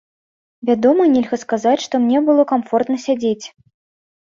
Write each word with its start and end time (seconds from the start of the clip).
Вядома, 0.69 1.03
нельга 1.13 1.39
сказаць, 1.43 1.75
што 1.85 1.95
мне 2.09 2.25
было 2.33 2.49
камфортна 2.57 3.03
сядзець. 3.09 3.45